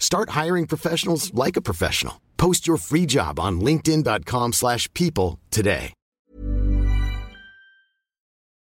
[0.00, 2.20] Start hiring professionals like a professional.
[2.36, 5.92] Post your free job on linkedin.com/people slash people today.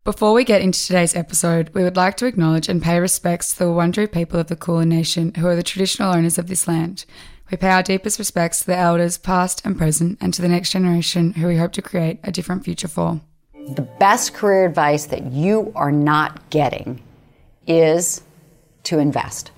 [0.05, 3.59] Before we get into today's episode, we would like to acknowledge and pay respects to
[3.59, 7.05] the Wurundjeri people of the Kulin Nation, who are the traditional owners of this land.
[7.51, 10.71] We pay our deepest respects to the elders, past and present, and to the next
[10.71, 13.21] generation, who we hope to create a different future for.
[13.75, 17.03] The best career advice that you are not getting
[17.67, 18.23] is
[18.87, 19.51] to invest.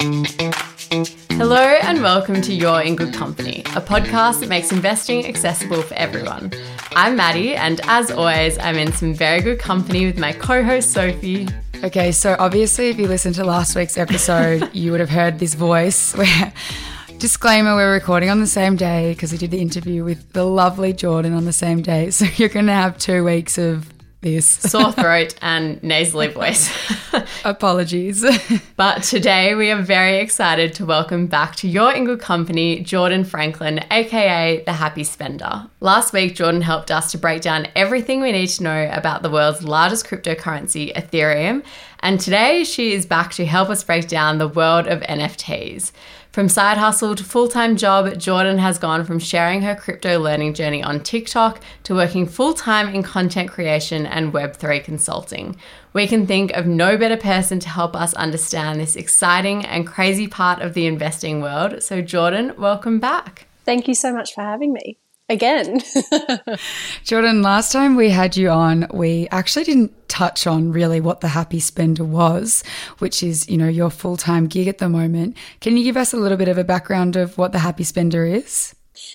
[1.32, 5.94] Hello and welcome to You're in Good Company, a podcast that makes investing accessible for
[5.94, 6.50] everyone.
[6.92, 10.92] I'm Maddie, and as always, I'm in some very good company with my co host
[10.92, 11.46] Sophie.
[11.84, 15.54] Okay, so obviously, if you listened to last week's episode, you would have heard this
[15.54, 16.52] voice where.
[17.18, 20.92] Disclaimer, we're recording on the same day because we did the interview with the lovely
[20.92, 22.10] Jordan on the same day.
[22.12, 24.46] So you're going to have two weeks of this.
[24.70, 26.70] Sore throat and nasally voice.
[27.44, 28.24] Apologies.
[28.76, 33.24] But today we are very excited to welcome back to You're in Good Company Jordan
[33.24, 35.66] Franklin, aka the Happy Spender.
[35.80, 39.30] Last week, Jordan helped us to break down everything we need to know about the
[39.30, 41.64] world's largest cryptocurrency, Ethereum.
[42.00, 45.90] And today she is back to help us break down the world of NFTs.
[46.38, 50.54] From side hustle to full time job, Jordan has gone from sharing her crypto learning
[50.54, 55.56] journey on TikTok to working full time in content creation and Web3 consulting.
[55.94, 60.28] We can think of no better person to help us understand this exciting and crazy
[60.28, 61.82] part of the investing world.
[61.82, 63.48] So, Jordan, welcome back.
[63.64, 64.96] Thank you so much for having me
[65.28, 65.80] again.
[67.04, 71.28] Jordan, last time we had you on, we actually didn't touch on really what the
[71.28, 72.64] Happy Spender was,
[72.98, 75.36] which is, you know, your full time gig at the moment.
[75.60, 78.24] Can you give us a little bit of a background of what the Happy Spender
[78.24, 78.74] is?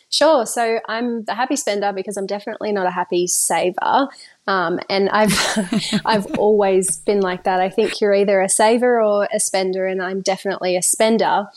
[0.09, 0.45] Sure.
[0.45, 4.07] So I'm the happy spender because I'm definitely not a happy saver.
[4.47, 7.59] Um, and I've I've always been like that.
[7.59, 11.47] I think you're either a saver or a spender, and I'm definitely a spender.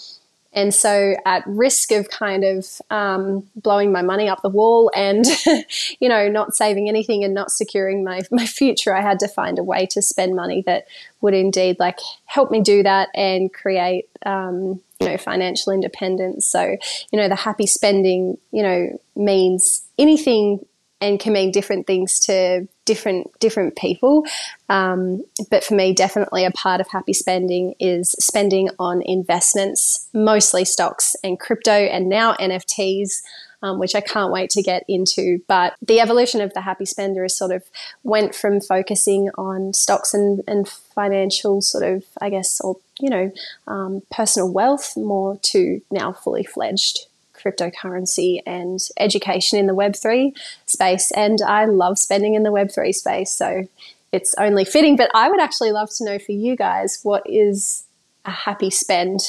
[0.56, 5.26] And so, at risk of kind of um, blowing my money up the wall and,
[6.00, 9.58] you know, not saving anything and not securing my, my future, I had to find
[9.58, 10.86] a way to spend money that
[11.20, 16.46] would indeed like help me do that and create, um, you know, financial independence.
[16.46, 16.78] So,
[17.12, 20.64] you know, the happy spending, you know, means anything
[21.02, 24.24] and can mean different things to different different people.
[24.70, 30.64] Um, but for me, definitely a part of happy spending is spending on investments, mostly
[30.64, 33.20] stocks and crypto, and now NFTs.
[33.62, 35.40] Um, which I can't wait to get into.
[35.48, 37.64] But the evolution of the happy spender is sort of
[38.04, 43.32] went from focusing on stocks and, and financial sort of, I guess, or, you know,
[43.66, 47.05] um, personal wealth more to now fully fledged
[47.36, 50.36] cryptocurrency and education in the Web3
[50.66, 51.10] space.
[51.12, 53.30] And I love spending in the Web3 space.
[53.30, 53.68] So
[54.12, 54.96] it's only fitting.
[54.96, 57.84] But I would actually love to know for you guys what is
[58.24, 59.20] a happy spend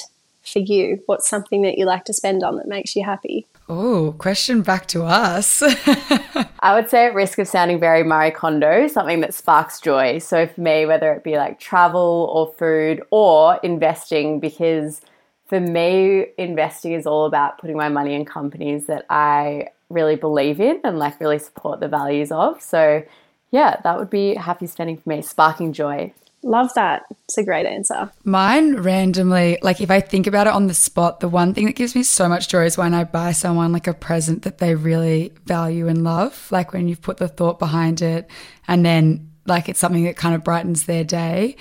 [0.48, 1.02] for you?
[1.06, 3.46] What's something that you like to spend on that makes you happy?
[3.70, 5.62] Oh, question back to us.
[6.60, 10.20] I would say, at risk of sounding very Marie Kondo, something that sparks joy.
[10.20, 15.02] So, for me, whether it be like travel or food or investing, because
[15.48, 20.60] for me, investing is all about putting my money in companies that I really believe
[20.60, 22.62] in and like really support the values of.
[22.62, 23.04] So,
[23.52, 26.14] yeah, that would be happy spending for me, sparking joy.
[26.44, 27.06] Love that.
[27.26, 28.12] It's a great answer.
[28.24, 31.76] Mine randomly, like if I think about it on the spot, the one thing that
[31.76, 34.76] gives me so much joy is when I buy someone like a present that they
[34.76, 36.48] really value and love.
[36.52, 38.30] Like when you've put the thought behind it
[38.68, 41.56] and then like it's something that kind of brightens their day.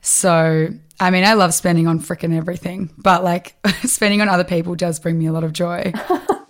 [0.00, 0.68] So,
[1.02, 5.00] I mean, I love spending on freaking everything, but like spending on other people does
[5.00, 5.92] bring me a lot of joy.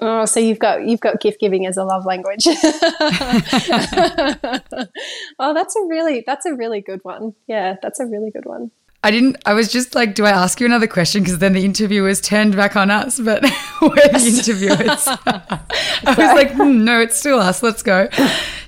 [0.04, 2.44] Oh, so you've got you've got gift giving as a love language.
[5.38, 7.36] oh, that's a really that's a really good one.
[7.46, 8.72] Yeah, that's a really good one.
[9.04, 11.22] I didn't, I was just like, do I ask you another question?
[11.22, 13.42] Because then the interviewers turned back on us, but
[13.82, 15.08] we're the interviewers.
[16.06, 17.62] I was like, hmm, no, it's still us.
[17.64, 18.08] Let's go.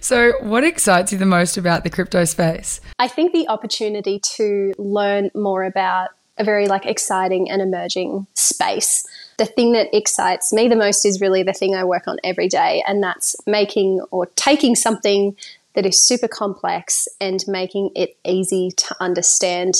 [0.00, 2.80] So, what excites you the most about the crypto space?
[2.98, 9.06] I think the opportunity to learn more about a very like exciting and emerging space.
[9.38, 12.48] The thing that excites me the most is really the thing I work on every
[12.48, 15.36] day, and that's making or taking something
[15.74, 19.74] that is super complex and making it easy to understand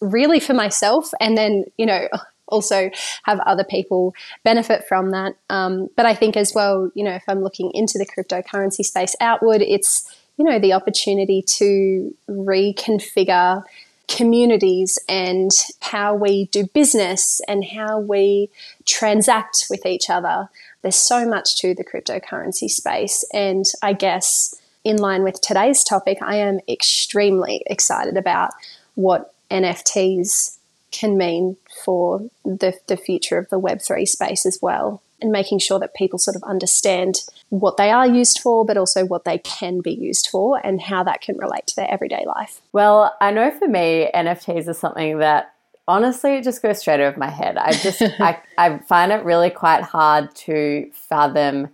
[0.00, 2.08] really for myself and then you know
[2.48, 2.90] also
[3.24, 4.14] have other people
[4.44, 5.34] benefit from that.
[5.50, 9.16] Um, but I think as well, you know, if I'm looking into the cryptocurrency space
[9.20, 13.64] outward, it's, you know, the opportunity to reconfigure
[14.08, 15.50] communities and
[15.80, 18.48] how we do business and how we
[18.84, 20.48] transact with each other.
[20.82, 23.24] There's so much to the cryptocurrency space.
[23.32, 24.54] And I guess
[24.84, 28.52] in line with today's topic, I am extremely excited about
[28.94, 30.58] what NFTs
[30.92, 35.78] can mean for the, the future of the Web3 space as well, and making sure
[35.78, 37.16] that people sort of understand
[37.48, 41.02] what they are used for, but also what they can be used for and how
[41.04, 42.60] that can relate to their everyday life.
[42.72, 45.52] Well, I know for me, NFTs are something that
[45.88, 47.56] honestly it just goes straight over my head.
[47.56, 51.68] I just I, I find it really quite hard to fathom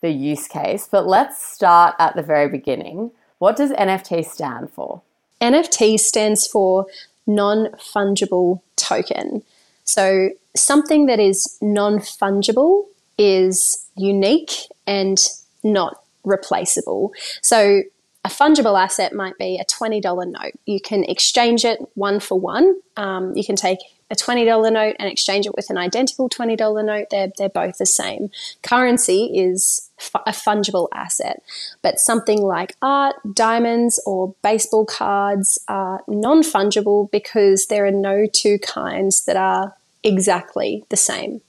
[0.00, 0.86] the use case.
[0.90, 3.10] But let's start at the very beginning.
[3.38, 5.02] What does NFT stand for?
[5.40, 6.86] NFT stands for
[7.26, 9.42] non fungible token.
[9.84, 12.84] So, something that is non fungible
[13.18, 14.52] is unique
[14.86, 15.18] and
[15.62, 17.12] not replaceable.
[17.42, 17.82] So,
[18.24, 20.52] a fungible asset might be a $20 note.
[20.64, 22.80] You can exchange it one for one.
[22.96, 23.78] Um, you can take
[24.14, 27.06] a $20 note and exchange it with an identical $20 note.
[27.10, 28.30] They're, they're both the same.
[28.62, 31.42] Currency is a fungible asset.
[31.82, 38.26] But something like art, diamonds, or baseball cards are non fungible because there are no
[38.32, 41.40] two kinds that are exactly the same.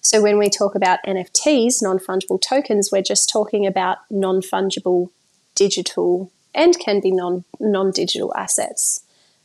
[0.00, 5.10] So when we talk about NFTs, non fungible tokens, we're just talking about non fungible
[5.54, 9.02] digital and can be non non digital assets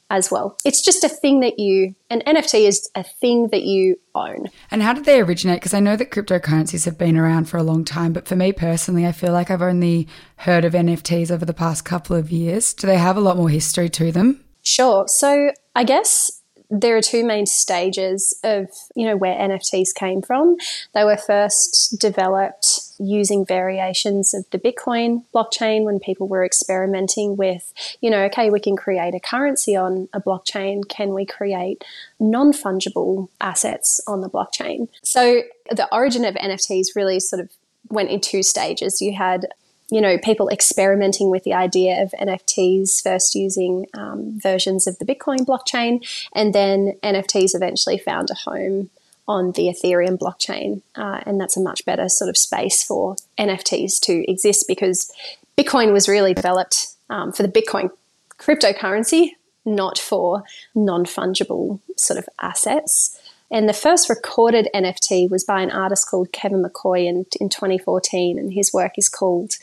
[0.10, 0.58] as well.
[0.64, 4.46] It's just a thing that you, an NFT is a thing that you own.
[4.72, 5.60] And how did they originate?
[5.60, 8.54] Because I know that cryptocurrencies have been around for a long time, but for me
[8.54, 10.08] personally, I feel like I've only
[10.38, 12.74] heard of NFTs over the past couple of years.
[12.74, 14.44] Do they have a lot more history to them?
[14.64, 15.06] Sure.
[15.08, 16.37] So I guess
[16.70, 20.58] there are two main stages of you know where NFTs came from.
[20.94, 27.74] They were first developed using variations of the Bitcoin blockchain when people were experimenting with,
[28.02, 30.88] you know, okay, we can create a currency on a blockchain.
[30.88, 31.84] Can we create
[32.20, 34.88] non fungible assets on the blockchain?
[35.04, 37.50] So the origin of NFTs really sort of
[37.90, 39.02] went in two stages.
[39.02, 39.48] You had
[39.90, 45.06] you know, people experimenting with the idea of NFTs, first using um, versions of the
[45.06, 48.90] Bitcoin blockchain, and then NFTs eventually found a home
[49.28, 50.82] on the Ethereum blockchain.
[50.96, 55.12] Uh, and that's a much better sort of space for NFTs to exist because
[55.58, 57.90] Bitcoin was really developed um, for the Bitcoin
[58.38, 59.32] cryptocurrency,
[59.66, 60.44] not for
[60.76, 63.20] non fungible sort of assets.
[63.50, 68.38] And the first recorded NFT was by an artist called Kevin McCoy in, in 2014,
[68.38, 69.56] and his work is called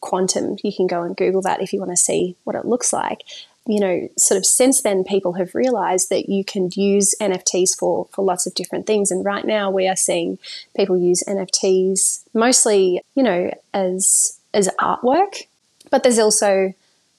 [0.00, 0.56] Quantum.
[0.62, 3.22] You can go and Google that if you want to see what it looks like.
[3.66, 8.06] You know, sort of since then, people have realized that you can use NFTs for,
[8.12, 9.10] for lots of different things.
[9.10, 10.38] And right now, we are seeing
[10.76, 15.46] people use NFTs mostly, you know, as, as artwork,
[15.90, 16.74] but there's also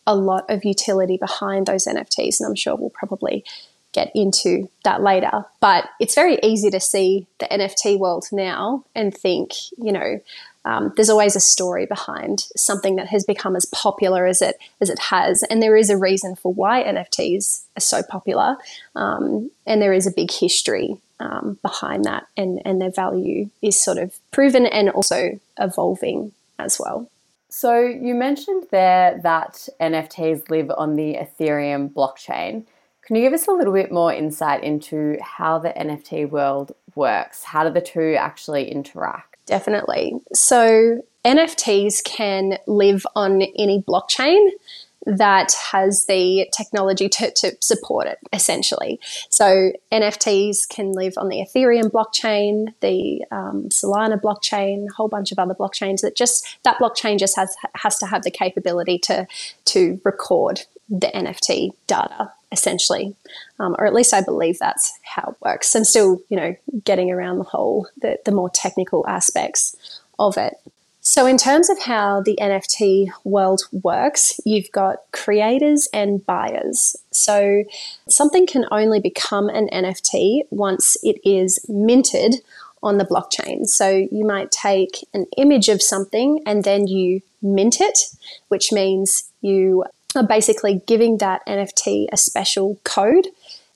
[0.07, 2.39] a lot of utility behind those NFTs.
[2.39, 3.44] And I'm sure we'll probably
[3.95, 5.45] get into that later.
[5.62, 10.19] But it's very easy to see the NFT world now and think, you know,
[10.65, 14.89] um, there's always a story behind something that has become as popular as it as
[14.89, 18.57] it has, and there is a reason for why NFTs are so popular,
[18.95, 23.80] um, and there is a big history um, behind that, and and their value is
[23.80, 27.07] sort of proven and also evolving as well.
[27.49, 32.66] So you mentioned there that NFTs live on the Ethereum blockchain.
[33.06, 37.44] Can you give us a little bit more insight into how the NFT world works?
[37.44, 39.38] How do the two actually interact?
[39.45, 40.14] Definitely.
[40.33, 44.50] So, NFTs can live on any blockchain
[45.06, 49.00] that has the technology to, to support it, essentially.
[49.30, 55.31] So, NFTs can live on the Ethereum blockchain, the um, Solana blockchain, a whole bunch
[55.31, 59.28] of other blockchains that just, that blockchain just has, has to have the capability to,
[59.66, 63.15] to record the NFT data essentially,
[63.59, 65.75] um, or at least I believe that's how it works.
[65.75, 69.75] I'm still, you know, getting around the whole the, the more technical aspects
[70.19, 70.56] of it.
[71.07, 76.95] So, in terms of how the NFT world works, you've got creators and buyers.
[77.11, 77.63] So,
[78.09, 82.42] something can only become an NFT once it is minted
[82.81, 83.68] on the blockchain.
[83.68, 87.99] So, you might take an image of something and then you mint it,
[88.47, 89.83] which means you
[90.16, 93.28] are basically giving that NFT a special code.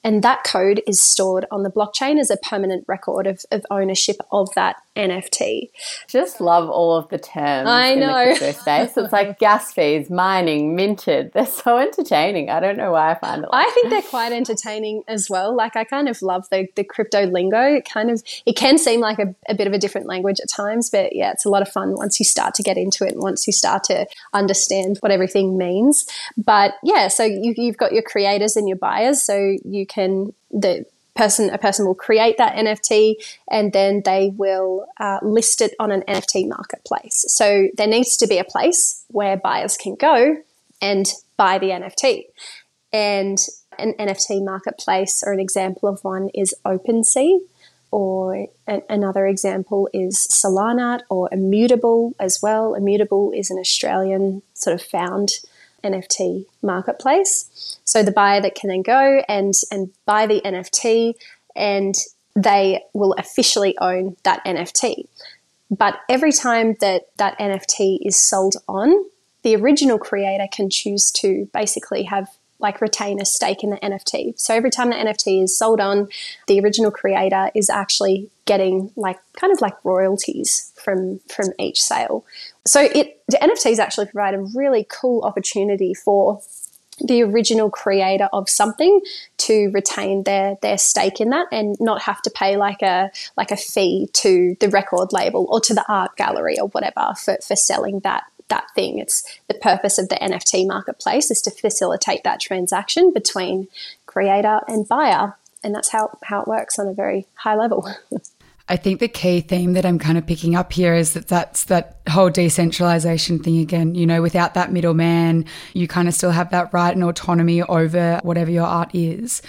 [0.04, 4.16] And that code is stored on the blockchain as a permanent record of, of ownership
[4.32, 5.70] of that NFT.
[6.08, 8.36] Just love all of the terms I in know.
[8.36, 8.98] the space.
[8.98, 11.32] It's like gas fees, mining, minted.
[11.34, 12.50] They're so entertaining.
[12.50, 13.50] I don't know why I find it.
[13.52, 15.56] Like I think they're quite entertaining as well.
[15.56, 17.62] Like I kind of love the the crypto lingo.
[17.62, 20.50] It kind of it can seem like a, a bit of a different language at
[20.50, 23.14] times, but yeah, it's a lot of fun once you start to get into it
[23.14, 26.06] and once you start to understand what everything means.
[26.38, 30.86] But yeah, so you, you've got your creators and your buyers, so you can the
[31.20, 33.16] person a person will create that NFT
[33.52, 37.26] and then they will uh, list it on an NFT marketplace.
[37.28, 40.38] So there needs to be a place where buyers can go
[40.82, 42.24] and buy the NFT.
[42.94, 43.38] And
[43.78, 47.40] an NFT marketplace or an example of one is OpenSea,
[47.92, 52.76] or a- another example is Solanart or Immutable as well.
[52.76, 55.30] Immutable is an Australian sort of found
[55.84, 57.80] NFT marketplace.
[57.84, 61.16] So the buyer that can then go and and buy the NFT
[61.56, 61.96] and
[62.36, 65.08] they will officially own that NFT.
[65.70, 69.06] But every time that that NFT is sold on,
[69.44, 74.38] the original creator can choose to basically have like retain a stake in the NFT.
[74.38, 76.10] So every time the NFT is sold on,
[76.48, 82.26] the original creator is actually getting like kind of like royalties from from each sale.
[82.66, 86.42] So it the NFTs actually provide a really cool opportunity for
[87.00, 89.02] the original creator of something
[89.38, 93.52] to retain their their stake in that and not have to pay like a like
[93.52, 97.56] a fee to the record label or to the art gallery or whatever for, for
[97.56, 98.98] selling that that thing.
[98.98, 103.68] It's the purpose of the NFT marketplace is to facilitate that transaction between
[104.08, 105.36] creator and buyer.
[105.64, 107.88] And that's how, how it works on a very high level.
[108.70, 111.66] I think the key theme that I'm kind of picking up here is that that's
[111.66, 113.96] that whole decentralization thing again.
[113.96, 118.20] You know, without that middleman, you kind of still have that right and autonomy over
[118.22, 119.42] whatever your art is.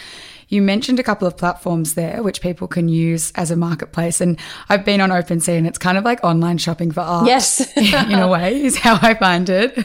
[0.49, 4.21] You mentioned a couple of platforms there which people can use as a marketplace.
[4.21, 7.27] And I've been on OpenSea and it's kind of like online shopping for art.
[7.27, 7.61] Yes.
[7.77, 9.79] in a way, is how I find it.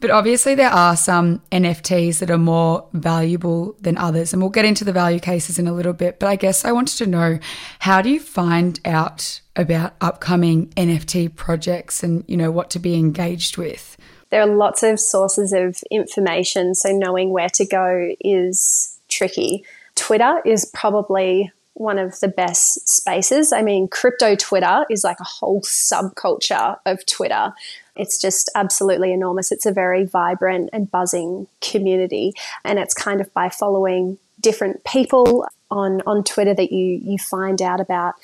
[0.00, 4.32] But obviously, there are some NFTs that are more valuable than others.
[4.32, 6.18] And we'll get into the value cases in a little bit.
[6.18, 7.38] But I guess I wanted to know
[7.78, 12.96] how do you find out about upcoming NFT projects and, you know, what to be
[12.96, 13.96] engaged with?
[14.34, 19.64] there are lots of sources of information, so knowing where to go is tricky.
[19.94, 23.52] Twitter is probably one of the best spaces.
[23.52, 27.52] I mean, crypto Twitter is like a whole subculture of Twitter.
[27.96, 29.52] It's just absolutely enormous.
[29.52, 32.32] It's a very vibrant and buzzing community,
[32.64, 37.62] and it's kind of by following different people on on Twitter that you you find
[37.62, 38.14] out about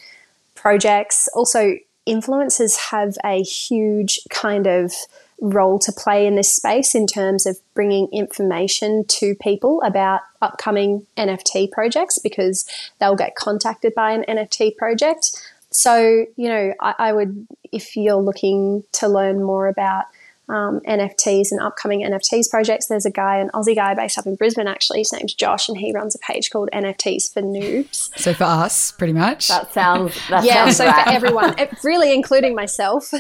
[0.54, 1.28] projects.
[1.34, 4.92] Also, influencers have a huge kind of
[5.40, 11.06] role to play in this space in terms of bringing information to people about upcoming
[11.16, 12.66] NFT projects because
[12.98, 15.30] they'll get contacted by an NFT project.
[15.72, 20.04] So, you know, I, I would, if you're looking to learn more about
[20.50, 24.34] um, NFTs and upcoming NFTs projects, there's a guy, an Aussie guy based up in
[24.34, 24.98] Brisbane actually.
[24.98, 28.18] His name's Josh, and he runs a page called NFTs for Noobs.
[28.18, 29.46] So for us, pretty much.
[29.48, 31.04] that sounds that yeah, sounds so right.
[31.04, 33.12] for everyone, really including myself.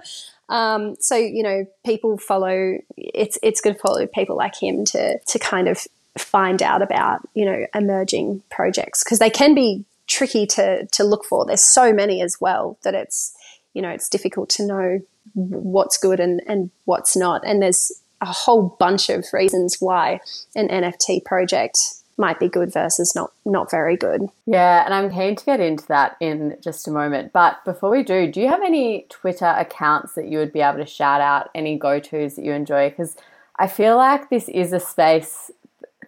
[0.48, 2.78] um, so you know, people follow.
[2.96, 5.84] It's it's good to follow people like him to to kind of
[6.16, 9.84] find out about you know emerging projects because they can be
[10.16, 11.44] tricky to to look for.
[11.44, 13.34] There's so many as well that it's
[13.74, 15.00] you know it's difficult to know
[15.34, 17.42] what's good and and what's not.
[17.46, 20.20] And there's a whole bunch of reasons why
[20.54, 21.78] an NFT project
[22.18, 24.22] might be good versus not not very good.
[24.46, 27.32] Yeah, and I'm keen to get into that in just a moment.
[27.32, 30.78] But before we do, do you have any Twitter accounts that you would be able
[30.78, 32.88] to shout out, any go tos that you enjoy?
[32.88, 33.16] Because
[33.58, 35.50] I feel like this is a space,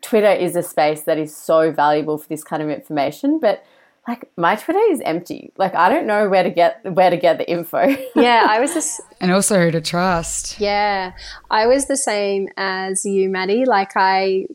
[0.00, 3.64] Twitter is a space that is so valuable for this kind of information, but
[4.08, 5.52] like my Twitter is empty.
[5.58, 7.94] Like I don't know where to get where to get the info.
[8.16, 10.58] Yeah, I was just and also who to trust.
[10.58, 11.12] Yeah,
[11.50, 13.64] I was the same as you, Maddie.
[13.64, 14.46] Like I,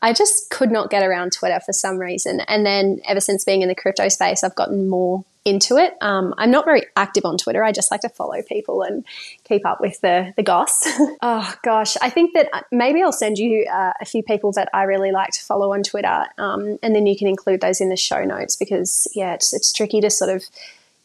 [0.00, 2.40] I just could not get around Twitter for some reason.
[2.40, 5.94] And then ever since being in the crypto space, I've gotten more into it.
[6.00, 7.62] Um, I'm not very active on Twitter.
[7.62, 9.06] I just like to follow people and
[9.44, 10.82] keep up with the the goss.
[11.22, 14.82] oh gosh, I think that maybe I'll send you uh, a few people that I
[14.82, 17.96] really like to follow on Twitter, um, and then you can include those in the
[17.96, 20.44] show notes because yeah, it's it's tricky to sort of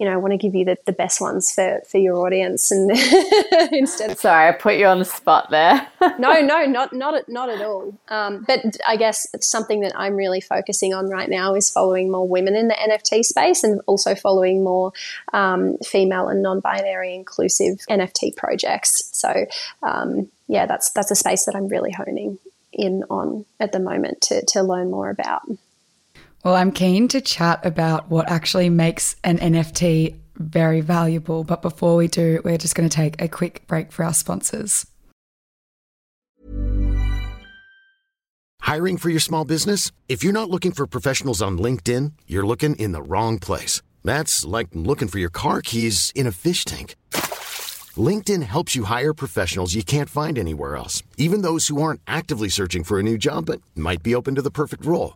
[0.02, 2.72] you know, I want to give you the, the best ones for, for your audience
[2.72, 2.90] and
[3.72, 5.88] instead Sorry, I put you on the spot there.
[6.18, 7.96] no, no, not not at, not at all.
[8.08, 12.10] Um, but I guess it's something that I'm really focusing on right now is following
[12.10, 14.92] more women in the NFT space and also following more
[15.34, 19.08] um, female and non-binary inclusive NFT projects.
[19.12, 19.46] So
[19.84, 22.40] um, yeah, that's that's a space that I'm really honing
[22.74, 25.44] in on at the moment to to learn more about.
[26.44, 31.44] Well, I'm keen to chat about what actually makes an NFT very valuable.
[31.44, 34.88] But before we do, we're just going to take a quick break for our sponsors.
[38.62, 39.92] Hiring for your small business?
[40.08, 43.82] If you're not looking for professionals on LinkedIn, you're looking in the wrong place.
[44.04, 46.96] That's like looking for your car keys in a fish tank.
[47.98, 52.50] LinkedIn helps you hire professionals you can't find anywhere else, even those who aren't actively
[52.50, 55.16] searching for a new job but might be open to the perfect role.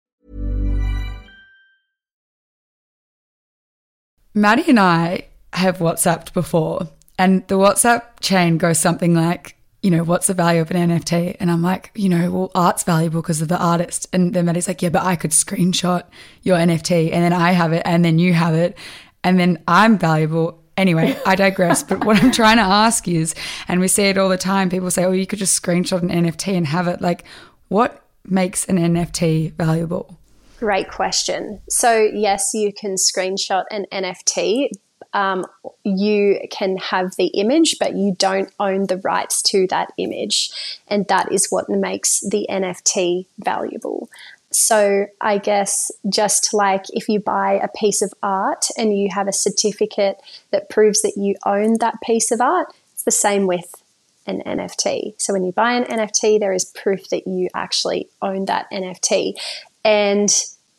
[4.33, 10.03] Maddie and I have WhatsApped before, and the WhatsApp chain goes something like, you know,
[10.03, 11.37] what's the value of an NFT?
[11.39, 14.07] And I'm like, you know, well, art's valuable because of the artist.
[14.13, 16.03] And then Maddie's like, yeah, but I could screenshot
[16.43, 18.77] your NFT and then I have it and then you have it
[19.23, 20.63] and then I'm valuable.
[20.77, 21.83] Anyway, I digress.
[21.83, 23.33] but what I'm trying to ask is,
[23.67, 26.09] and we see it all the time, people say, oh, you could just screenshot an
[26.09, 27.01] NFT and have it.
[27.01, 27.23] Like,
[27.67, 30.19] what makes an NFT valuable?
[30.61, 31.59] Great question.
[31.69, 34.69] So, yes, you can screenshot an NFT,
[35.11, 35.43] um,
[35.83, 40.51] you can have the image, but you don't own the rights to that image.
[40.87, 44.07] And that is what makes the NFT valuable.
[44.51, 49.27] So, I guess just like if you buy a piece of art and you have
[49.27, 53.73] a certificate that proves that you own that piece of art, it's the same with
[54.27, 55.15] an NFT.
[55.17, 59.33] So, when you buy an NFT, there is proof that you actually own that NFT.
[59.83, 60.29] And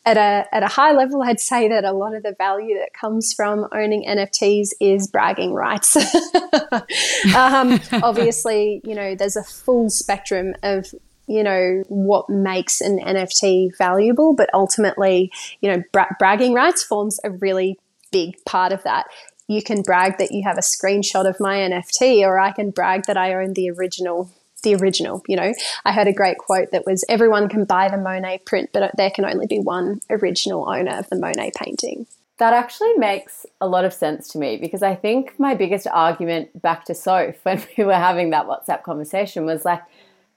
[0.05, 2.93] at a at a high level, I'd say that a lot of the value that
[2.93, 5.95] comes from owning NFTs is bragging rights.
[7.35, 10.93] um, obviously, you know, there's a full spectrum of
[11.27, 17.19] you know what makes an NFT valuable, but ultimately, you know, bra- bragging rights forms
[17.23, 17.79] a really
[18.11, 19.05] big part of that.
[19.47, 23.05] You can brag that you have a screenshot of my NFT, or I can brag
[23.07, 24.31] that I own the original
[24.63, 25.21] the original.
[25.27, 25.53] You know,
[25.85, 29.11] I heard a great quote that was everyone can buy the Monet print, but there
[29.11, 32.07] can only be one original owner of the Monet painting.
[32.39, 36.61] That actually makes a lot of sense to me because I think my biggest argument
[36.61, 39.81] back to Soph when we were having that WhatsApp conversation was like,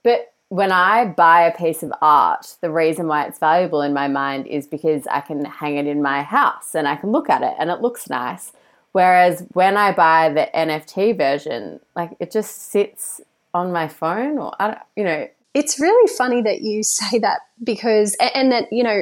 [0.03, 4.07] but when I buy a piece of art, the reason why it's valuable in my
[4.07, 7.41] mind is because I can hang it in my house and I can look at
[7.41, 8.53] it and it looks nice.
[8.93, 13.19] Whereas when I buy the NFT version, like it just sits
[13.53, 15.27] on my phone or I you know.
[15.53, 19.01] It's really funny that you say that because and that you know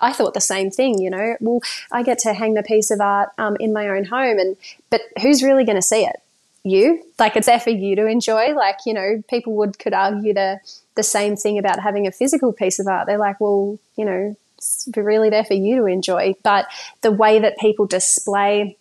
[0.00, 1.36] i thought the same thing you know.
[1.40, 1.60] Well
[1.92, 4.56] i get to hang the piece of art um, in my own home and
[4.90, 6.16] but who's really going to see it?
[6.62, 7.02] You?
[7.18, 8.54] Like it's there for you to enjoy.
[8.54, 10.60] Like you know people would could argue the
[10.94, 13.06] the same thing about having a physical piece of art.
[13.06, 16.34] They're like well you know it's really there for you to enjoy.
[16.42, 16.66] But
[17.00, 18.76] the way that people display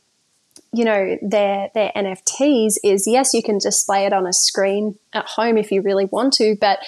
[0.71, 5.25] you know their their NFTs is yes you can display it on a screen at
[5.25, 6.79] home if you really want to but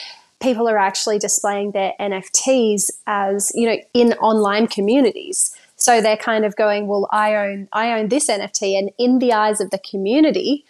[0.41, 5.55] people are actually displaying their NFTs as you know in online communities.
[5.75, 9.33] So they're kind of going well I own I own this NFT and in the
[9.33, 10.65] eyes of the community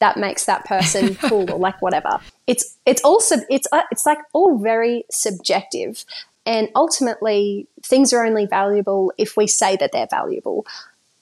[0.00, 2.20] that makes that person cool or like whatever.
[2.46, 6.04] It's it's also it's uh, it's like all very subjective
[6.46, 10.66] and ultimately things are only valuable if we say that they're valuable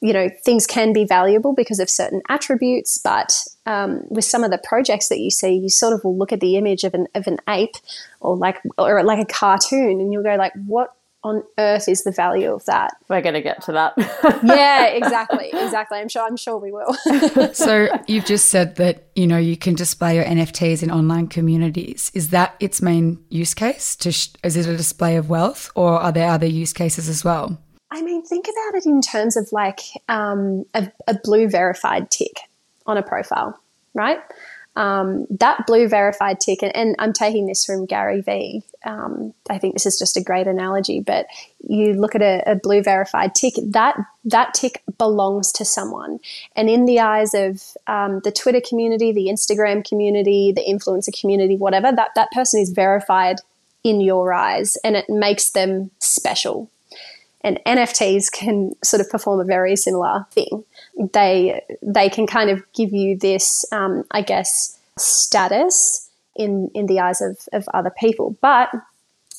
[0.03, 3.33] you know, things can be valuable because of certain attributes, but
[3.67, 6.41] um, with some of the projects that you see, you sort of will look at
[6.41, 7.77] the image of an of an ape
[8.21, 12.11] or like or like a cartoon, and you'll go like, "What on earth is the
[12.11, 13.95] value of that?" We're going to get to that.
[14.43, 16.01] yeah, exactly, exactly.
[16.01, 16.27] I'm sure.
[16.27, 16.95] I'm sure we will.
[17.53, 22.11] so you've just said that you know you can display your NFTs in online communities.
[22.13, 23.95] Is that its main use case?
[23.97, 27.23] To sh- is it a display of wealth, or are there other use cases as
[27.25, 27.57] well?
[27.93, 32.41] I mean, think about it in terms of like um, a, a, blue verified tick
[32.87, 33.61] on a profile,
[33.93, 34.19] right?
[34.77, 38.63] Um, that blue verified tick, and, and, I'm taking this from Gary Vee.
[38.87, 41.27] Um, I think this is just a great analogy, but
[41.69, 46.19] you look at a, a blue verified tick, that that tick belongs to someone.
[46.57, 51.59] And in the eyes of um, the Twitter community, the Instagram community, the influencer community,
[51.59, 53.37] whatever, that, that person is verified
[53.85, 56.71] in your eyes and it makes them special
[57.45, 60.65] and NFTs can sort of perform a very similar thing.
[61.13, 67.01] They they can kind of give you this, um, I guess, status in in the
[67.01, 68.71] eyes of, of other people, but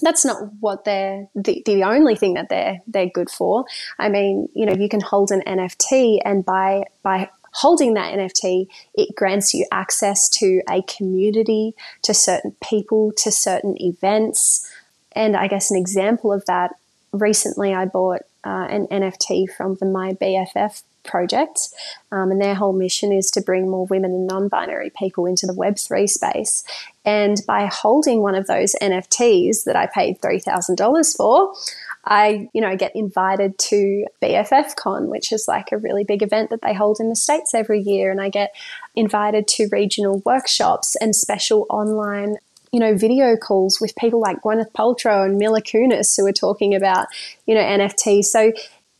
[0.01, 3.65] that's not what they're the, the only thing that they're they're good for.
[3.99, 8.67] I mean, you know, you can hold an NFT and by by holding that NFT,
[8.95, 14.69] it grants you access to a community, to certain people, to certain events.
[15.11, 16.75] And I guess an example of that
[17.13, 21.69] recently, I bought uh, an NFT from the My BFF project,
[22.11, 25.45] um, and their whole mission is to bring more women and non binary people into
[25.45, 26.63] the Web3 space.
[27.05, 31.53] And by holding one of those NFTs that I paid $3,000 for,
[32.05, 36.61] I, you know, get invited to BFFCon, which is like a really big event that
[36.61, 38.11] they hold in the States every year.
[38.11, 38.53] And I get
[38.95, 42.37] invited to regional workshops and special online
[42.73, 46.73] you know, video calls with people like Gwyneth Paltrow and Mila Kunis who are talking
[46.73, 47.05] about,
[47.45, 48.23] you know, NFT.
[48.23, 48.51] So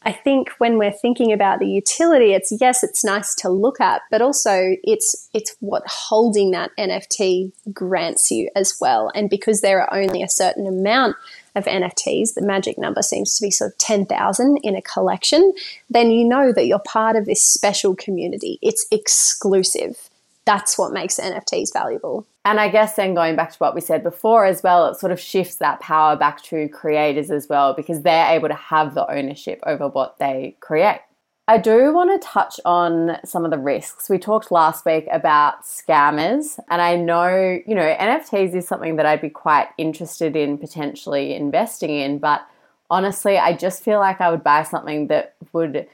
[0.04, 4.04] I think when we're thinking about the utility, it's yes, it's nice to look at,
[4.12, 9.12] but also it's it's what holding that NFT grants you as well.
[9.16, 11.16] And because there are only a certain amount
[11.56, 15.54] of NFTs, the magic number seems to be sort of 10,000 in a collection,
[15.90, 18.60] then you know that you're part of this special community.
[18.62, 20.10] It's exclusive.
[20.46, 22.28] That's what makes NFTs valuable.
[22.46, 25.12] And I guess then going back to what we said before as well, it sort
[25.14, 29.10] of shifts that power back to creators as well because they're able to have the
[29.10, 31.00] ownership over what they create.
[31.48, 34.10] I do want to touch on some of the risks.
[34.10, 39.06] We talked last week about scammers, and I know, you know, NFTs is something that
[39.06, 42.48] I'd be quite interested in potentially investing in, but
[42.90, 45.86] honestly, I just feel like I would buy something that would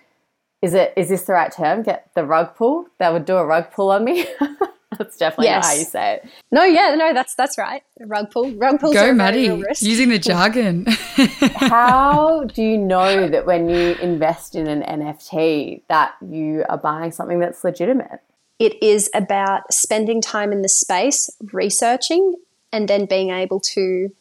[0.62, 1.84] is it is this the right term?
[1.84, 2.88] Get the rug pull?
[2.98, 4.26] That would do a rug pull on me.
[4.98, 5.63] that's definitely yes.
[5.63, 6.30] not how you say it.
[6.52, 7.82] No, yeah, no, that's that's right.
[8.00, 8.93] Rug pull, rug pull.
[8.93, 10.86] Go, Maddie, using the jargon.
[11.56, 17.12] how do you know that when you invest in an NFT that you are buying
[17.12, 18.19] something that's legitimate?
[18.60, 22.36] It is about spending time in the space, researching,
[22.74, 24.12] and then being able to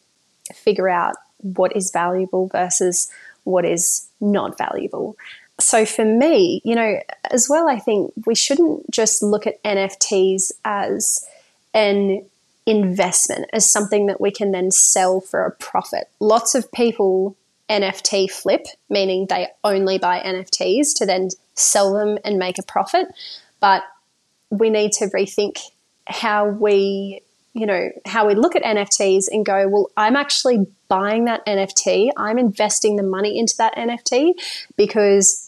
[0.55, 3.11] figure out what is valuable versus
[3.42, 5.16] what is not valuable
[5.61, 10.53] so for me, you know, as well, I think we shouldn't just look at NFTs
[10.64, 11.27] as
[11.75, 12.25] an
[12.64, 16.09] investment, as something that we can then sell for a profit.
[16.21, 17.37] Lots of people
[17.68, 23.09] NFT flip, meaning they only buy NFTs to then sell them and make a profit.
[23.61, 23.83] But
[24.51, 25.59] we need to rethink
[26.07, 27.23] how we
[27.55, 32.11] you know, how we look at NFTs and go, well, I'm actually buying that NFT.
[32.16, 34.35] I'm investing the money into that NFT
[34.77, 35.47] because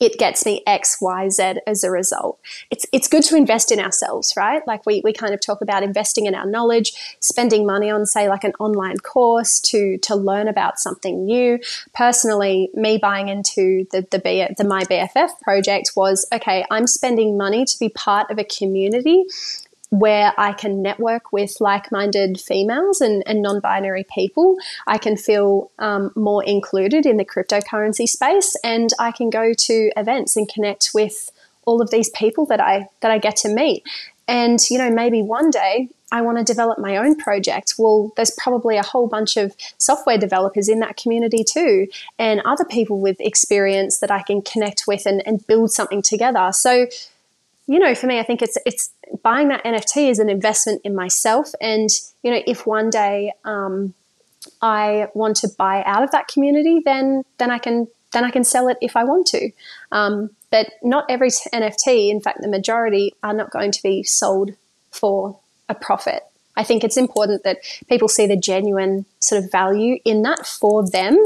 [0.00, 2.38] it gets me X, Y, Z as a result.
[2.70, 4.66] It's it's good to invest in ourselves, right?
[4.66, 8.28] Like we, we kind of talk about investing in our knowledge, spending money on, say,
[8.28, 11.58] like an online course to to learn about something new.
[11.94, 17.36] Personally, me buying into the the, B, the My BFF project was okay, I'm spending
[17.36, 19.24] money to be part of a community
[19.90, 24.56] where I can network with like minded females and, and non binary people.
[24.86, 29.90] I can feel um, more included in the cryptocurrency space and I can go to
[29.96, 31.30] events and connect with
[31.64, 33.82] all of these people that I that I get to meet.
[34.26, 37.74] And you know, maybe one day I want to develop my own project.
[37.78, 42.64] Well, there's probably a whole bunch of software developers in that community too, and other
[42.64, 46.50] people with experience that I can connect with and, and build something together.
[46.52, 46.86] So,
[47.66, 48.90] you know, for me, I think it's it's
[49.22, 51.52] buying that NFT is an investment in myself.
[51.60, 51.88] And,
[52.22, 53.94] you know, if one day um,
[54.62, 58.44] I want to buy out of that community, then then I can then I can
[58.44, 59.50] sell it if I want to.
[59.92, 64.54] Um, but not every NFT, in fact, the majority are not going to be sold
[64.90, 66.22] for a profit.
[66.56, 70.88] I think it's important that people see the genuine sort of value in that for
[70.88, 71.16] them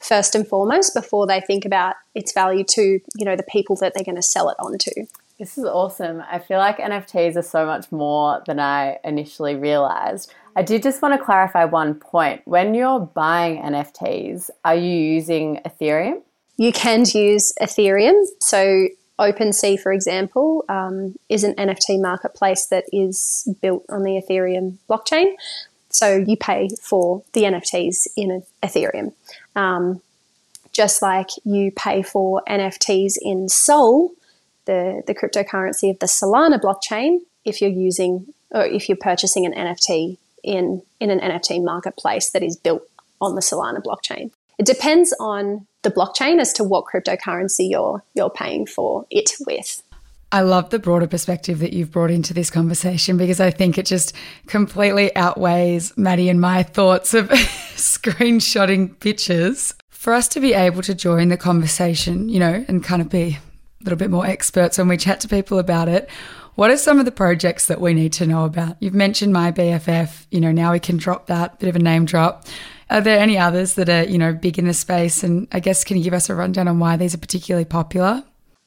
[0.00, 3.94] first and foremost before they think about its value to you know the people that
[3.94, 5.06] they're going to sell it on to.
[5.38, 6.22] This is awesome.
[6.30, 10.32] I feel like NFTs are so much more than I initially realized.
[10.56, 12.40] I did just want to clarify one point.
[12.46, 16.22] When you're buying NFTs, are you using Ethereum?
[16.56, 18.24] You can use Ethereum.
[18.40, 24.78] So, OpenSea, for example, um, is an NFT marketplace that is built on the Ethereum
[24.88, 25.34] blockchain.
[25.90, 29.12] So, you pay for the NFTs in Ethereum.
[29.54, 30.00] Um,
[30.72, 34.12] just like you pay for NFTs in Sol,
[34.66, 39.52] the, the cryptocurrency of the Solana blockchain if you're using or if you're purchasing an
[39.52, 42.82] NFT in, in an NFT marketplace that is built
[43.20, 44.30] on the Solana blockchain.
[44.58, 49.82] It depends on the blockchain as to what cryptocurrency you're you're paying for it with.
[50.32, 53.86] I love the broader perspective that you've brought into this conversation because I think it
[53.86, 54.12] just
[54.46, 60.94] completely outweighs Maddie and my thoughts of screenshotting pictures For us to be able to
[60.94, 63.38] join the conversation, you know, and kind of be
[63.84, 66.08] little bit more experts when we chat to people about it,
[66.54, 68.76] what are some of the projects that we need to know about?
[68.80, 72.06] You've mentioned my BFF, you know, now we can drop that bit of a name
[72.06, 72.46] drop.
[72.88, 75.22] Are there any others that are, you know, big in the space?
[75.22, 78.22] And I guess, can you give us a rundown on why these are particularly popular?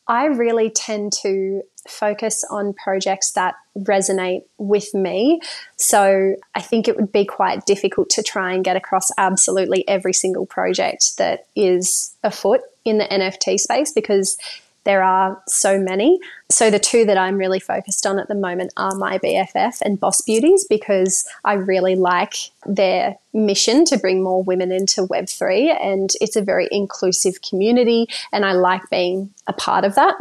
[0.07, 5.39] I really tend to focus on projects that resonate with me.
[5.77, 10.13] So I think it would be quite difficult to try and get across absolutely every
[10.13, 14.37] single project that is afoot in the NFT space because
[14.83, 16.19] there are so many.
[16.51, 19.99] So the two that I'm really focused on at the moment are my BFF and
[19.99, 22.33] Boss Beauties because I really like
[22.65, 28.45] their mission to bring more women into Web3 and it's a very inclusive community and
[28.45, 30.15] I like being a part of that.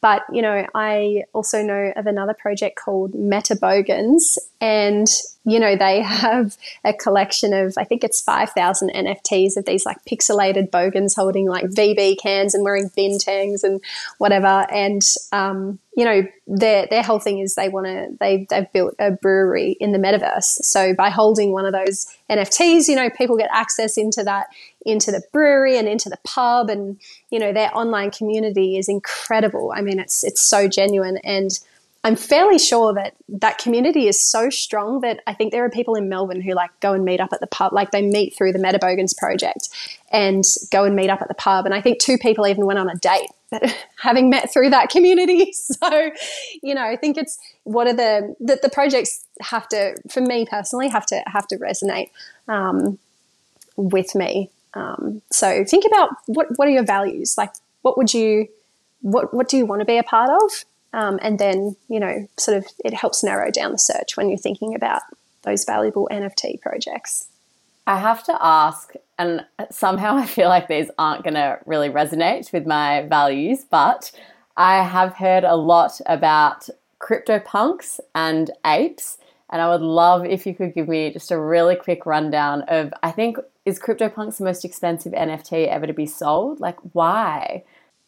[0.00, 5.08] But, you know, I also know of another project called Meta Bogans and
[5.44, 9.98] you know, they have a collection of, I think it's 5,000 NFTs of these like
[10.04, 13.80] pixelated bogans holding like VB cans and wearing bintangs and
[14.18, 14.66] whatever.
[14.70, 18.94] And, um, you know, their their whole thing is they want to they they've built
[18.98, 20.62] a brewery in the metaverse.
[20.64, 24.46] So by holding one of those NFTs, you know, people get access into that
[24.84, 26.98] into the brewery and into the pub, and
[27.30, 29.72] you know, their online community is incredible.
[29.74, 31.58] I mean, it's it's so genuine, and
[32.04, 35.94] I'm fairly sure that that community is so strong that I think there are people
[35.94, 38.52] in Melbourne who like go and meet up at the pub, like they meet through
[38.52, 39.68] the Metabogans project
[40.10, 41.64] and go and meet up at the pub.
[41.64, 43.28] And I think two people even went on a date
[44.00, 45.52] having met through that community.
[45.82, 46.10] So,
[46.62, 50.46] you know, I think it's what are the, the, the projects have to, for me
[50.48, 52.10] personally, have to have to resonate
[52.46, 52.98] um,
[53.76, 54.50] with me.
[54.74, 57.36] Um, so think about what what are your values?
[57.38, 58.48] Like, what would you,
[59.00, 60.64] what what do you want to be a part of?
[60.92, 64.38] Um, and then you know, sort of, it helps narrow down the search when you're
[64.38, 65.02] thinking about
[65.42, 67.28] those valuable NFT projects.
[67.86, 72.52] I have to ask, and somehow I feel like these aren't going to really resonate
[72.52, 74.12] with my values, but
[74.56, 76.68] I have heard a lot about
[77.00, 79.18] CryptoPunks and apes.
[79.50, 82.94] And I would love if you could give me just a really quick rundown of
[83.02, 86.60] I think, is CryptoPunks the most expensive NFT ever to be sold?
[86.60, 87.64] Like, why?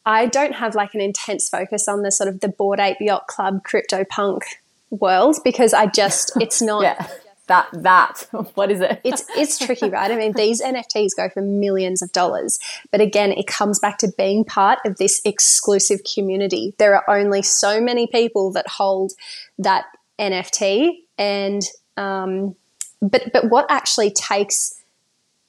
[0.06, 3.26] I don't have like an intense focus on the sort of the Bored Ape Yacht
[3.26, 4.44] Club crypto punk
[4.90, 6.82] world because I just, it's not.
[6.82, 7.06] yeah.
[7.46, 9.02] That that what is it?
[9.04, 10.10] It's it's tricky right?
[10.10, 12.58] I mean these nfts go for millions of dollars
[12.90, 16.72] but again it comes back to being part of this exclusive community.
[16.78, 19.12] There are only so many people that hold
[19.58, 19.84] that
[20.18, 20.88] nft
[21.18, 21.62] and
[21.98, 22.56] um,
[23.02, 24.82] but but what actually takes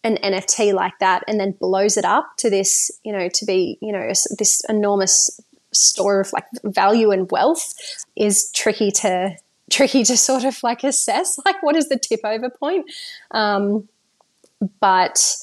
[0.05, 3.77] an nft like that and then blows it up to this you know to be
[3.81, 5.41] you know this enormous
[5.73, 7.73] store of like value and wealth
[8.15, 9.35] is tricky to
[9.69, 12.89] tricky to sort of like assess like what is the tip over point?
[13.31, 13.87] Um,
[14.79, 15.35] but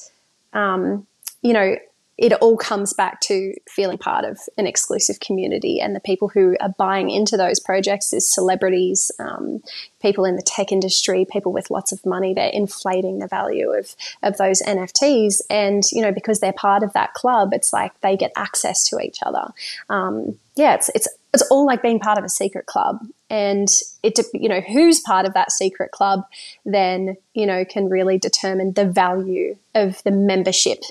[0.53, 1.07] um,
[1.43, 1.77] you know
[2.19, 6.57] it all comes back to feeling part of an exclusive community and the people who
[6.61, 9.63] are buying into those projects is celebrities um,
[10.01, 12.35] people in the tech industry people with lots of money.
[12.35, 16.93] They're inflating the value of, of those nfts and you know because they're part of
[16.93, 19.49] that club it's like they get access to each other.
[19.89, 23.01] Um, yeah it's, it's it's all like being part of a secret club.
[23.31, 23.69] And
[24.03, 26.25] it you know who's part of that secret club
[26.67, 30.83] then you know can really determine the value of the membership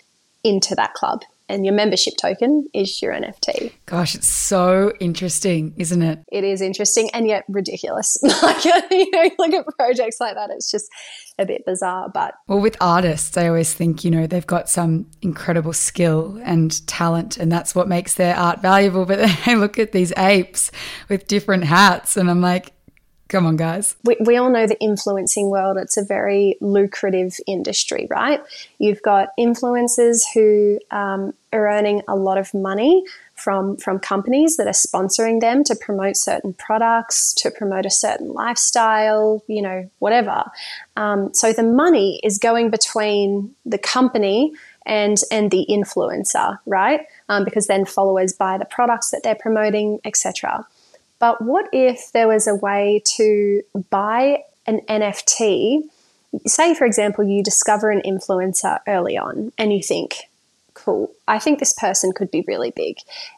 [0.44, 3.74] into that club and your membership token is your NFT.
[3.86, 6.20] Gosh, it's so interesting, isn't it?
[6.32, 8.18] It is interesting and yet ridiculous.
[8.42, 10.90] like you know, look at projects like that, it's just
[11.38, 12.10] a bit bizarre.
[12.14, 16.88] But well, with artists, I always think you know they've got some incredible skill and
[16.88, 19.06] talent, and that's what makes their art valuable.
[19.06, 20.72] But then I look at these apes
[21.10, 22.72] with different hats, and I'm like,
[23.32, 23.96] Come on, guys.
[24.04, 28.42] We, we all know the influencing world, it's a very lucrative industry, right?
[28.78, 34.68] You've got influencers who um, are earning a lot of money from, from companies that
[34.68, 40.44] are sponsoring them to promote certain products, to promote a certain lifestyle, you know, whatever.
[40.98, 44.52] Um, so the money is going between the company
[44.86, 47.06] and and the influencer, right?
[47.30, 50.66] Um, because then followers buy the products that they're promoting, etc.
[51.22, 55.84] But what if there was a way to buy an NFT?
[56.48, 60.16] Say, for example, you discover an influencer early on and you think,
[60.74, 62.98] cool, I think this person could be really big.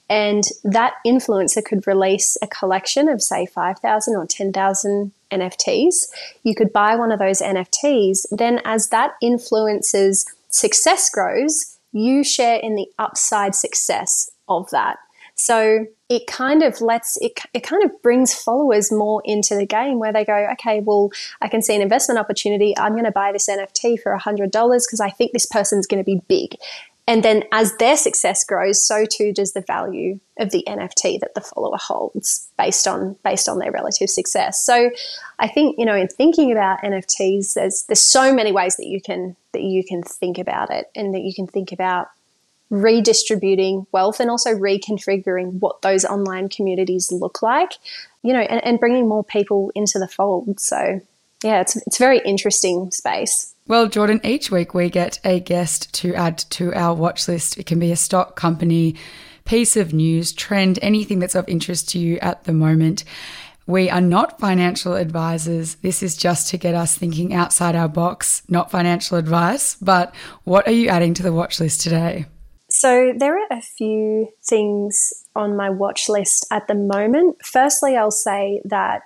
[0.09, 6.07] And that influencer could release a collection of, say, 5,000 or 10,000 NFTs.
[6.43, 8.27] You could buy one of those NFTs.
[8.31, 14.99] Then, as that influencer's success grows, you share in the upside success of that.
[15.35, 19.99] So it kind of lets it, it kind of brings followers more into the game
[19.99, 22.77] where they go, okay, well, I can see an investment opportunity.
[22.77, 26.05] I'm going to buy this NFT for $100 because I think this person's going to
[26.05, 26.55] be big.
[27.07, 31.35] and then as their success grows, so too does the value of the NFT that
[31.35, 34.63] the follower holds based on based on their relative success.
[34.63, 34.89] So
[35.39, 39.01] I think, you know, in thinking about NFTs, there's there's so many ways that you
[39.01, 42.07] can that you can think about it and that you can think about
[42.73, 47.73] redistributing wealth and also reconfiguring what those online communities look like,
[48.23, 50.59] you know, and, and bringing more people into the fold.
[50.59, 50.99] So
[51.43, 53.53] yeah, it's it's a very interesting space.
[53.67, 57.57] Well, Jordan, each week we get a guest to add to our watch list.
[57.57, 58.95] It can be a stock company,
[59.45, 63.03] piece of news, trend, anything that's of interest to you at the moment.
[63.65, 65.75] We are not financial advisors.
[65.75, 69.75] This is just to get us thinking outside our box, not financial advice.
[69.75, 72.25] But what are you adding to the watch list today?
[72.83, 77.37] So, there are a few things on my watch list at the moment.
[77.41, 79.03] Firstly, I'll say that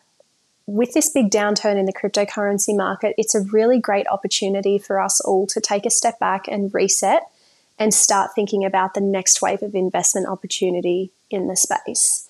[0.65, 5.21] with this big downturn in the cryptocurrency market, it's a really great opportunity for us
[5.21, 7.21] all to take a step back and reset
[7.77, 12.27] and start thinking about the next wave of investment opportunity in the space.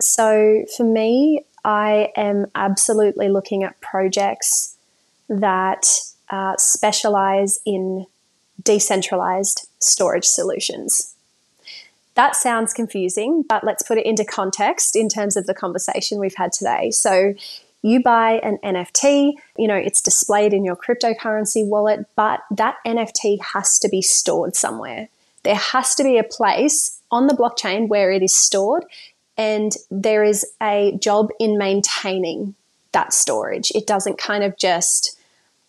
[0.00, 4.78] So for me, I am absolutely looking at projects
[5.28, 5.84] that
[6.30, 8.06] uh, specialize in
[8.66, 11.14] decentralized storage solutions.
[12.14, 16.34] That sounds confusing, but let's put it into context in terms of the conversation we've
[16.34, 16.90] had today.
[16.90, 17.34] So,
[17.82, 23.38] you buy an NFT, you know, it's displayed in your cryptocurrency wallet, but that NFT
[23.54, 25.08] has to be stored somewhere.
[25.44, 28.84] There has to be a place on the blockchain where it is stored,
[29.38, 32.56] and there is a job in maintaining
[32.92, 33.70] that storage.
[33.72, 35.15] It doesn't kind of just,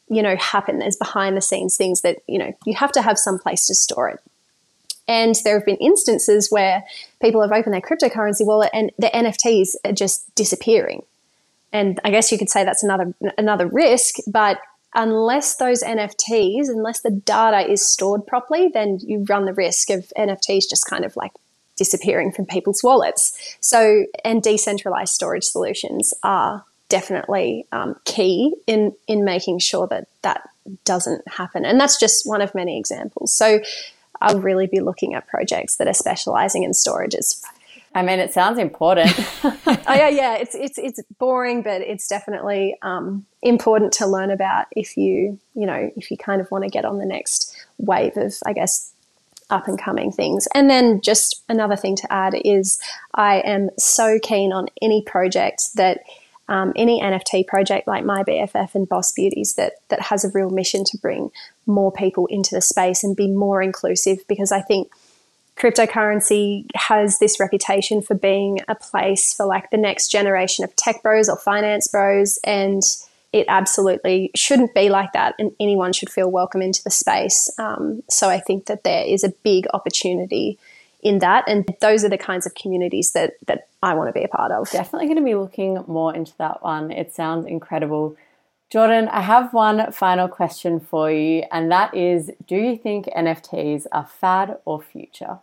[0.10, 0.80] you know, happen.
[0.80, 3.76] There's behind the scenes things that, you know, you have to have some place to
[3.76, 4.20] store it.
[5.08, 6.84] And there have been instances where
[7.22, 11.04] people have opened their cryptocurrency wallet and the NFTs are just disappearing
[11.74, 14.60] and I guess you could say that's another another risk, but
[14.96, 20.12] unless those NFTs, unless the data is stored properly, then you run the risk of
[20.18, 21.34] NFTs just kind of like
[21.76, 23.58] disappearing from people's wallets.
[23.60, 30.50] So, and decentralized storage solutions are definitely um, key in in making sure that that
[30.86, 31.66] doesn't happen.
[31.66, 33.34] And that's just one of many examples.
[33.34, 33.60] So,
[34.22, 37.44] I'll really be looking at projects that are specializing in storages.
[37.98, 39.12] I mean, it sounds important.
[39.44, 40.36] oh yeah, yeah.
[40.36, 45.66] It's it's it's boring, but it's definitely um, important to learn about if you you
[45.66, 48.94] know if you kind of want to get on the next wave of I guess
[49.50, 50.48] up and coming things.
[50.54, 52.80] And then just another thing to add is
[53.16, 56.02] I am so keen on any project that.
[56.50, 60.50] Um, any NFT project like my BFF and Boss Beauties that that has a real
[60.50, 61.30] mission to bring
[61.66, 64.90] more people into the space and be more inclusive because I think
[65.58, 71.02] cryptocurrency has this reputation for being a place for like the next generation of tech
[71.02, 72.84] bros or finance bros and
[73.34, 77.52] it absolutely shouldn't be like that and anyone should feel welcome into the space.
[77.58, 80.58] Um, so i think that there is a big opportunity
[81.08, 84.24] in that and those are the kinds of communities that that i want to be
[84.24, 88.16] a part of definitely going to be looking more into that one it sounds incredible
[88.70, 93.86] Jordan, I have one final question for you, and that is Do you think NFTs
[93.94, 95.40] are fad or future?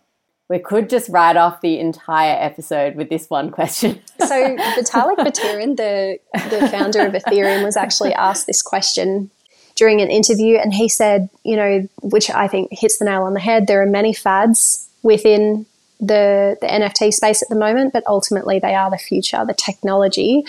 [0.49, 4.01] we could just write off the entire episode with this one question.
[4.21, 6.19] so Vitalik Buterin, the
[6.51, 9.31] the founder of Ethereum, was actually asked this question
[9.75, 13.35] during an interview, and he said, you know, which I think hits the nail on
[13.35, 13.67] the head.
[13.67, 15.67] There are many fads within
[16.01, 19.45] the the NFT space at the moment, but ultimately they are the future.
[19.47, 20.45] The technology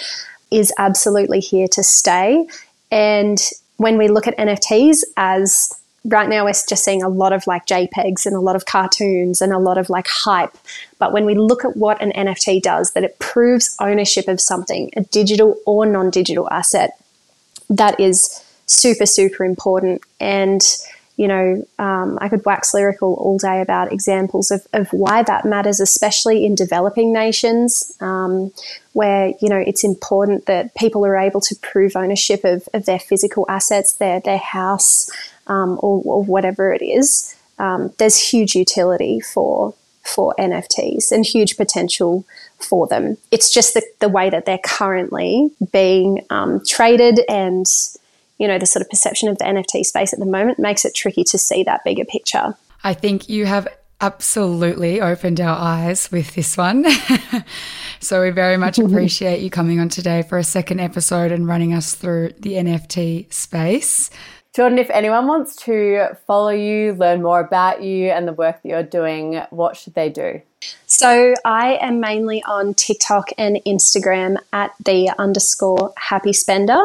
[0.50, 2.48] is absolutely here to stay,
[2.90, 3.40] and
[3.78, 5.72] when we look at NFTs as
[6.06, 9.42] right now we're just seeing a lot of like JPEGs and a lot of cartoons
[9.42, 10.56] and a lot of like hype.
[11.00, 14.92] But when we look at what an NFT does, that it proves ownership of something,
[14.96, 17.00] a digital or non digital asset,
[17.70, 20.02] that is super, super important.
[20.20, 20.62] And,
[21.18, 25.46] you know, um, I could wax lyrical all day about examples of, of why that
[25.46, 28.52] matters, especially in developing nations, um,
[28.92, 33.00] where, you know, it's important that people are able to prove ownership of, of their
[33.00, 35.10] physical assets, their, their house,
[35.48, 39.74] um, or, or, whatever it is, um, there's huge utility for
[40.04, 42.26] for NFTs and huge potential
[42.60, 43.18] for them.
[43.32, 47.66] It's just the, the way that they're currently being um, traded and
[48.38, 50.96] you know the sort of perception of the NFT space at the moment makes it
[50.96, 52.56] tricky to see that bigger picture.
[52.84, 53.68] I think you have
[54.02, 56.86] absolutely opened our eyes with this one.
[58.00, 61.74] so we very much appreciate you coming on today for a second episode and running
[61.74, 64.10] us through the NFT space.
[64.56, 68.70] Jordan, if anyone wants to follow you, learn more about you and the work that
[68.70, 70.42] you're doing, what should they do?
[70.86, 76.80] So I am mainly on TikTok and Instagram at the underscore happy spender.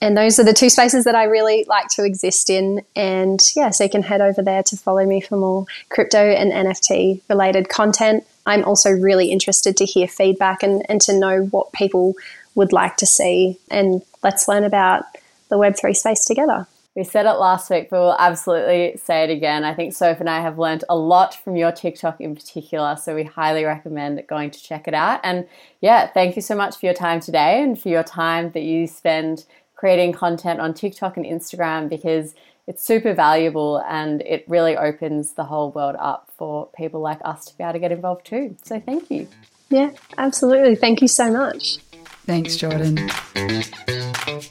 [0.00, 2.82] And those are the two spaces that I really like to exist in.
[2.96, 6.52] And yeah, so you can head over there to follow me for more crypto and
[6.52, 8.24] NFT related content.
[8.46, 12.14] I'm also really interested to hear feedback and, and to know what people
[12.54, 13.58] would like to see.
[13.70, 15.04] And let's learn about
[15.50, 16.66] the Web3 space together.
[16.96, 19.62] We said it last week, but we'll absolutely say it again.
[19.62, 23.14] I think Soph and I have learned a lot from your TikTok in particular, so
[23.14, 25.20] we highly recommend going to check it out.
[25.22, 25.46] And
[25.80, 28.88] yeah, thank you so much for your time today and for your time that you
[28.88, 29.44] spend
[29.80, 32.34] creating content on TikTok and Instagram because
[32.66, 37.46] it's super valuable and it really opens the whole world up for people like us
[37.46, 38.54] to be able to get involved too.
[38.62, 39.26] So thank you.
[39.70, 40.74] Yeah, absolutely.
[40.74, 41.78] Thank you so much.
[42.26, 43.10] Thanks, Jordan.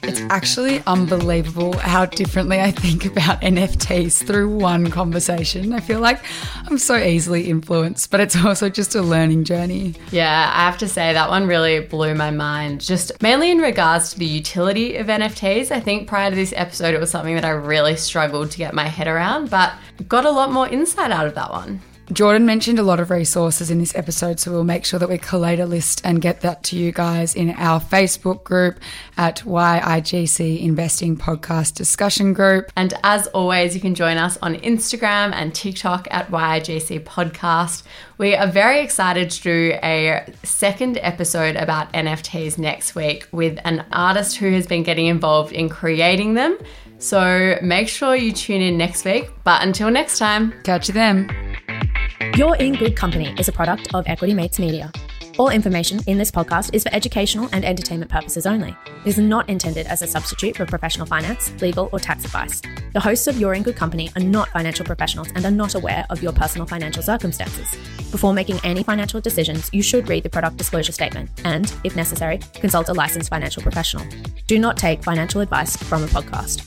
[0.02, 5.72] It's actually unbelievable how differently I think about NFTs through one conversation.
[5.72, 6.20] I feel like
[6.66, 9.94] I'm so easily influenced, but it's also just a learning journey.
[10.10, 14.12] Yeah, I have to say that one really blew my mind, just mainly in regards
[14.12, 15.70] to the utility of NFTs.
[15.70, 18.74] I think prior to this episode, it was something that I really struggled to get
[18.74, 19.72] my head around, but
[20.08, 21.80] got a lot more insight out of that one.
[22.12, 25.16] Jordan mentioned a lot of resources in this episode, so we'll make sure that we
[25.16, 28.80] collate a list and get that to you guys in our Facebook group
[29.16, 32.72] at YIGC Investing Podcast Discussion Group.
[32.74, 37.84] And as always, you can join us on Instagram and TikTok at YIGC Podcast.
[38.18, 43.86] We are very excited to do a second episode about NFTs next week with an
[43.92, 46.58] artist who has been getting involved in creating them.
[46.98, 49.30] So make sure you tune in next week.
[49.44, 51.49] But until next time, catch you then.
[52.20, 54.92] You're in Good Company is a product of Equity Mates Media.
[55.38, 58.76] All information in this podcast is for educational and entertainment purposes only.
[59.06, 62.60] It is not intended as a substitute for professional finance, legal, or tax advice.
[62.92, 66.04] The hosts of You're in Good Company are not financial professionals and are not aware
[66.10, 67.70] of your personal financial circumstances.
[68.10, 72.38] Before making any financial decisions, you should read the product disclosure statement and, if necessary,
[72.54, 74.04] consult a licensed financial professional.
[74.46, 76.66] Do not take financial advice from a podcast.